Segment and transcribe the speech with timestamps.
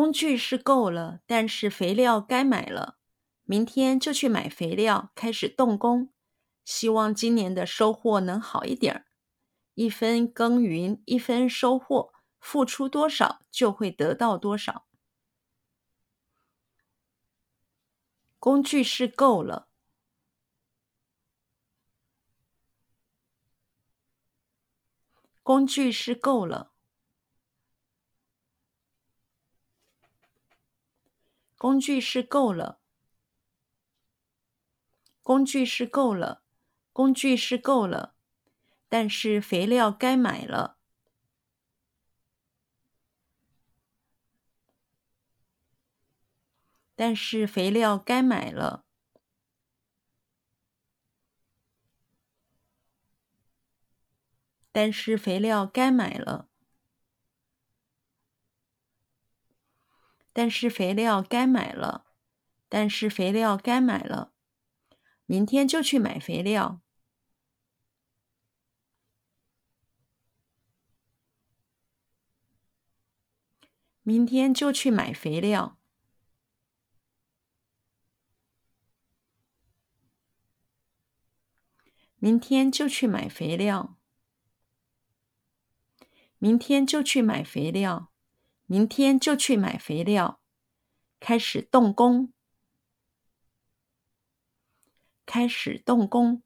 [0.00, 2.96] 工具是够了，但是肥料该买了。
[3.44, 6.10] 明天就去买肥料，开始动工。
[6.64, 9.04] 希望今年的收获能好一点儿。
[9.74, 14.86] 一分耕耘一分收获，付出多少就会得到多少。
[18.38, 19.68] 工具是够了。
[25.42, 26.69] 工具是够了。
[31.60, 32.80] 工具是够了，
[35.22, 36.42] 工具是够了，
[36.90, 38.14] 工具是够了，
[38.88, 40.78] 但是肥料该买了，
[46.96, 48.86] 但是肥料该买了，
[54.72, 56.49] 但是肥料该买了。
[60.32, 62.06] 但是肥料该买了，
[62.68, 64.32] 但是肥料该买了，
[65.26, 66.80] 明天就去买肥料。
[74.02, 75.78] 明天就去买肥料。
[82.18, 83.96] 明天就去买肥料。
[86.38, 88.10] 明天就去买肥料。
[88.70, 90.40] 明天就去买肥料，
[91.18, 92.32] 开始动工，
[95.26, 96.44] 开始动工，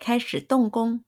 [0.00, 1.04] 开始动工，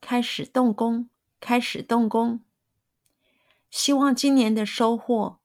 [0.00, 2.42] 开始动工，开始动工。
[3.70, 5.42] 希望今年的收获，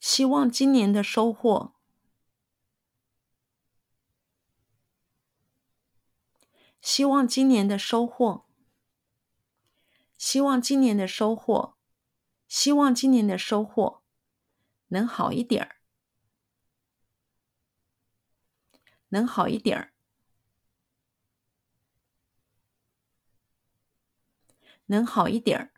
[0.00, 1.77] 希望今年的收获。
[6.80, 8.46] 希望今年的收获，
[10.16, 11.76] 希望今年的收获，
[12.46, 14.02] 希望今年的收获
[14.88, 15.76] 能好一点儿，
[19.08, 19.92] 能好一点儿，
[24.86, 25.72] 能好一点儿，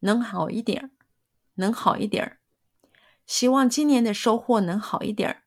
[0.00, 0.90] 能好一点儿，
[1.54, 2.40] 能好一点儿。
[3.26, 5.44] 希望今年的收获能好一点儿。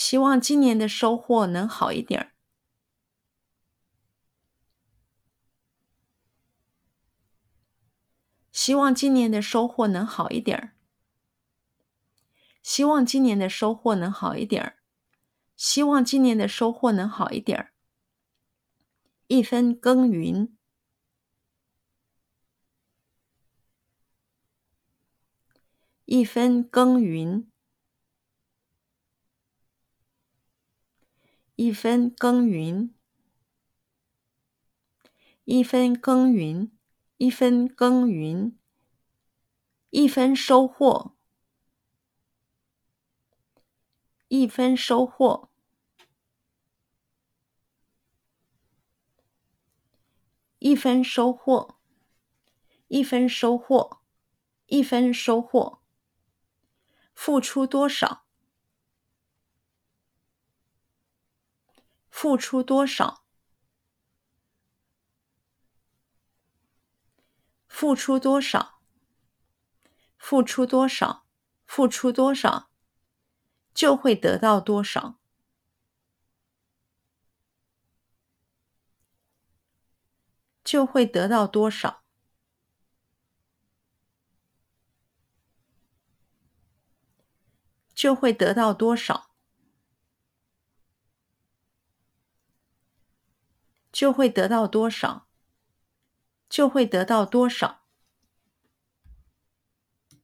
[0.00, 2.32] 希望今年的收获能好一点儿。
[8.52, 10.76] 希望今年的收获能好一点儿。
[12.62, 14.78] 希望今年的收获能好一点儿。
[15.56, 17.72] 希望今年的收获能好一点儿。
[19.26, 20.56] 一分耕耘，
[26.04, 27.50] 一分耕耘。
[31.60, 32.94] 一分耕耘，
[35.42, 36.70] 一分耕耘，
[37.16, 38.56] 一分耕耘，
[39.90, 41.16] 一分收获，
[44.28, 45.50] 一分收获，
[50.60, 51.80] 一分收获，
[52.86, 54.00] 一分收获，
[54.66, 55.82] 一分收获。
[57.12, 58.27] 付出多少？
[62.20, 63.22] 付出多少？
[67.68, 68.80] 付出多少？
[70.18, 71.24] 付出多少？
[71.64, 72.70] 付出多少，
[73.72, 75.20] 就会得到多少。
[80.64, 82.02] 就会得到多少。
[87.94, 89.27] 就会得到多少。
[93.98, 95.26] 就会得到多少，
[96.48, 97.80] 就会得到多少。